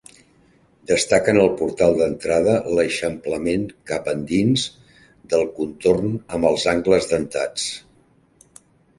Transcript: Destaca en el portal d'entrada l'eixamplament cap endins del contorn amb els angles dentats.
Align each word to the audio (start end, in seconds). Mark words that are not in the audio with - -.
Destaca 0.91 1.29
en 1.33 1.39
el 1.41 1.49
portal 1.57 1.91
d'entrada 1.97 2.55
l'eixamplament 2.77 3.67
cap 3.91 4.09
endins 4.13 4.63
del 5.33 5.45
contorn 5.59 6.15
amb 6.37 6.49
els 6.53 6.65
angles 6.73 7.11
dentats. 7.13 7.67